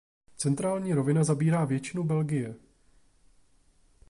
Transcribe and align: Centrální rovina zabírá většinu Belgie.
Centrální 0.37 0.93
rovina 0.93 1.23
zabírá 1.23 1.65
většinu 1.65 2.03
Belgie. 2.03 2.55